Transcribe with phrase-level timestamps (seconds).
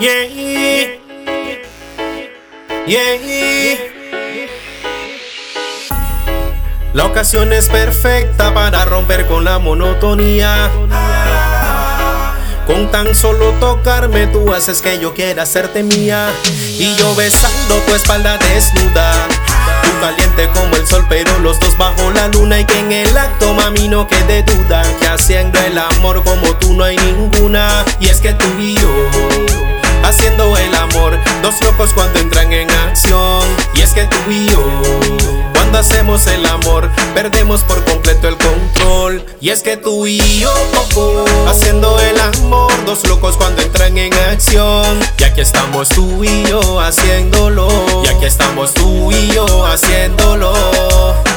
[0.00, 0.26] Yeah.
[2.86, 3.78] Yeah.
[6.94, 10.70] La ocasión es perfecta para romper con la monotonía.
[12.68, 16.30] Con tan solo tocarme tú haces que yo quiera hacerte mía.
[16.44, 19.12] Y yo besando tu espalda desnuda.
[19.82, 22.60] Tú caliente como el sol, pero los dos bajo la luna.
[22.60, 24.82] Y que en el acto, mami, no quede duda.
[25.00, 27.84] Que haciendo el amor como tú no hay ninguna.
[27.98, 29.67] Y es que tú y yo,
[36.14, 39.24] hacemos el amor, perdemos por completo el control.
[39.40, 40.52] Y es que tú y yo,
[41.46, 44.98] haciendo el amor, dos locos cuando entran en acción.
[45.18, 47.68] Y aquí estamos tú y yo haciéndolo.
[48.04, 50.54] Y aquí estamos tú y yo haciéndolo.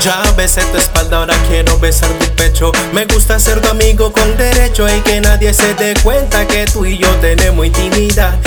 [0.00, 2.70] Ya besé tu espalda, ahora quiero besar tu pecho.
[2.92, 6.86] Me gusta ser tu amigo con derecho y que nadie se dé cuenta que tú
[6.86, 8.38] y yo tenemos intimidad.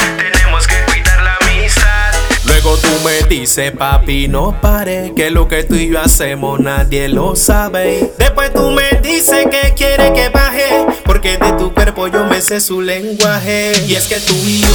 [3.04, 8.14] Me dices, papi, no pare, que lo que tú y yo hacemos nadie lo sabe.
[8.18, 12.62] Después tú me dices que quiere que baje, porque de tu cuerpo yo me sé
[12.62, 13.74] su lenguaje.
[13.88, 14.68] Y es que tú y yo,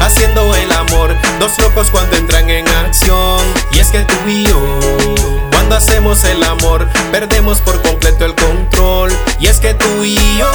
[0.00, 3.40] haciendo el amor, dos locos cuando entran en acción.
[3.72, 4.60] Y es que tú y yo,
[5.52, 9.12] cuando hacemos el amor, perdemos por completo el control.
[9.38, 10.50] Y es que tú y yo,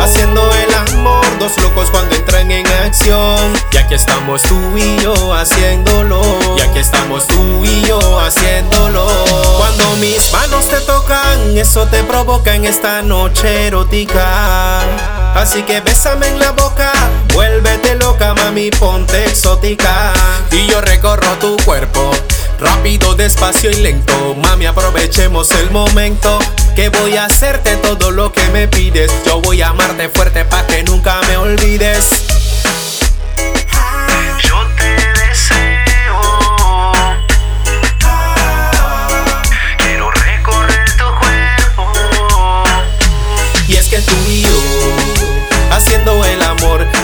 [0.00, 2.29] haciendo el amor, dos locos cuando entran
[4.36, 6.20] estamos tú y yo haciéndolo.
[6.56, 9.06] Y aquí estamos tú y yo haciéndolo.
[9.58, 14.80] Cuando mis manos te tocan, eso te provoca en esta noche erótica.
[15.34, 16.92] Así que bésame en la boca,
[17.34, 20.12] vuélvete loca, mami, ponte exótica.
[20.52, 22.10] Y yo recorro tu cuerpo.
[22.60, 26.38] Rápido, despacio y lento, mami aprovechemos el momento
[26.76, 30.66] Que voy a hacerte todo lo que me pides Yo voy a amarte fuerte pa'
[30.66, 32.29] que nunca me olvides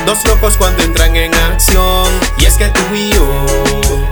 [0.07, 2.07] Dos locos cuando entran en acción.
[2.39, 3.27] Y es que tú y yo,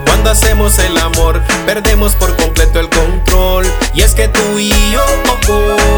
[0.05, 3.65] cuando hacemos el amor, perdemos por completo el control.
[3.95, 5.05] Y es que tú y yo,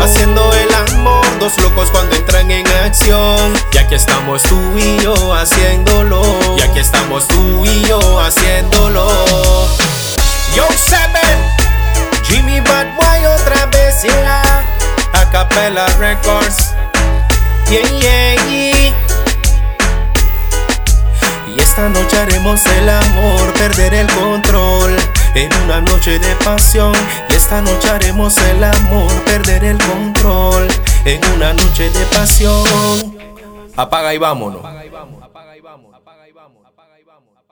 [0.02, 1.24] haciendo el amor.
[1.40, 3.54] Dos locos cuando entran en acción.
[3.72, 6.22] Y aquí estamos tú y yo haciéndolo.
[6.58, 9.08] Y aquí estamos tú y yo haciéndolo.
[10.54, 11.38] Yo Seven,
[12.24, 14.62] Jimmy Bad Boy otra vez, yeah.
[15.14, 16.75] Acapella Records.
[17.68, 17.96] Yeah.
[21.76, 24.96] Esta noche haremos el amor, perder el control
[25.34, 26.94] En una noche de pasión
[27.28, 30.68] Y esta noche haremos el amor, perder el control
[31.04, 33.72] En una noche de pasión y.
[33.76, 34.60] Apaga y vámonos.
[34.60, 35.22] Apaga y vámonos.
[35.22, 35.94] Apaga y vámonos.
[36.66, 37.42] Apaga y vámonos.